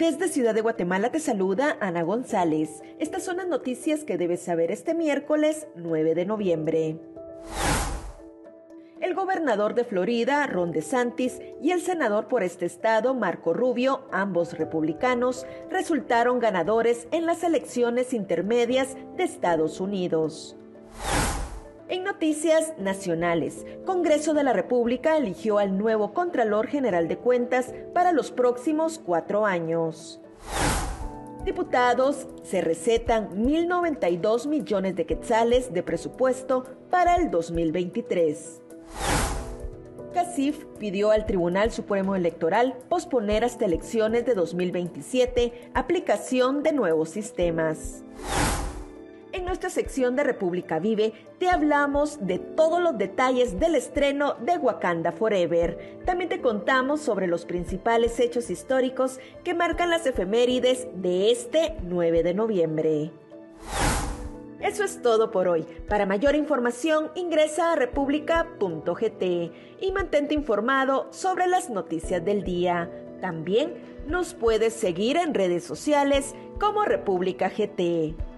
Desde 0.00 0.28
Ciudad 0.28 0.54
de 0.54 0.62
Guatemala 0.62 1.12
te 1.12 1.20
saluda 1.20 1.76
Ana 1.78 2.00
González. 2.00 2.80
Estas 2.98 3.22
son 3.22 3.36
las 3.36 3.46
noticias 3.48 4.02
que 4.02 4.16
debes 4.16 4.40
saber 4.40 4.70
este 4.70 4.94
miércoles 4.94 5.66
9 5.76 6.14
de 6.14 6.24
noviembre. 6.24 6.98
El 9.02 9.14
gobernador 9.14 9.74
de 9.74 9.84
Florida, 9.84 10.46
Ron 10.46 10.72
DeSantis, 10.72 11.42
y 11.60 11.72
el 11.72 11.82
senador 11.82 12.28
por 12.28 12.42
este 12.42 12.64
estado, 12.64 13.12
Marco 13.12 13.52
Rubio, 13.52 14.08
ambos 14.10 14.56
republicanos, 14.56 15.46
resultaron 15.68 16.38
ganadores 16.38 17.06
en 17.10 17.26
las 17.26 17.44
elecciones 17.44 18.14
intermedias 18.14 18.96
de 19.18 19.24
Estados 19.24 19.82
Unidos. 19.82 20.56
En 21.90 22.04
noticias 22.04 22.72
nacionales, 22.78 23.66
Congreso 23.84 24.32
de 24.32 24.44
la 24.44 24.52
República 24.52 25.16
eligió 25.16 25.58
al 25.58 25.76
nuevo 25.76 26.14
Contralor 26.14 26.68
General 26.68 27.08
de 27.08 27.18
Cuentas 27.18 27.74
para 27.92 28.12
los 28.12 28.30
próximos 28.30 29.00
cuatro 29.00 29.44
años. 29.44 30.20
Diputados 31.44 32.28
se 32.44 32.60
recetan 32.60 33.30
1.092 33.30 34.46
millones 34.46 34.94
de 34.94 35.04
quetzales 35.04 35.72
de 35.72 35.82
presupuesto 35.82 36.62
para 36.90 37.16
el 37.16 37.28
2023. 37.28 38.62
CACIF 40.14 40.66
pidió 40.78 41.10
al 41.10 41.26
Tribunal 41.26 41.72
Supremo 41.72 42.14
Electoral 42.14 42.78
posponer 42.88 43.42
hasta 43.42 43.64
elecciones 43.64 44.24
de 44.24 44.34
2027 44.36 45.72
aplicación 45.74 46.62
de 46.62 46.70
nuevos 46.72 47.08
sistemas. 47.08 48.04
En 49.40 49.46
nuestra 49.46 49.70
sección 49.70 50.16
de 50.16 50.22
República 50.22 50.78
Vive 50.80 51.14
te 51.38 51.48
hablamos 51.48 52.18
de 52.26 52.38
todos 52.38 52.78
los 52.78 52.98
detalles 52.98 53.58
del 53.58 53.74
estreno 53.74 54.34
de 54.34 54.58
Wakanda 54.58 55.12
Forever. 55.12 56.02
También 56.04 56.28
te 56.28 56.42
contamos 56.42 57.00
sobre 57.00 57.26
los 57.26 57.46
principales 57.46 58.20
hechos 58.20 58.50
históricos 58.50 59.18
que 59.42 59.54
marcan 59.54 59.88
las 59.88 60.04
efemérides 60.04 60.88
de 60.94 61.30
este 61.30 61.74
9 61.84 62.22
de 62.22 62.34
noviembre. 62.34 63.12
Eso 64.60 64.84
es 64.84 65.00
todo 65.00 65.30
por 65.30 65.48
hoy. 65.48 65.64
Para 65.88 66.04
mayor 66.04 66.34
información 66.34 67.10
ingresa 67.14 67.72
a 67.72 67.76
república.gt 67.76 69.22
y 69.80 69.92
mantente 69.92 70.34
informado 70.34 71.08
sobre 71.12 71.46
las 71.46 71.70
noticias 71.70 72.22
del 72.22 72.44
día. 72.44 72.90
También 73.22 73.72
nos 74.06 74.34
puedes 74.34 74.74
seguir 74.74 75.16
en 75.16 75.32
redes 75.32 75.64
sociales 75.64 76.34
como 76.58 76.84
República 76.84 77.48
GT. 77.48 78.29